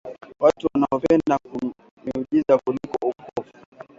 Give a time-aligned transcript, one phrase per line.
[0.39, 1.37] Watu wanapenda
[2.05, 3.43] miujiza kuliko ukovu